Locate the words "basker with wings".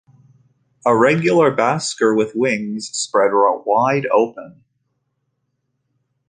1.55-2.89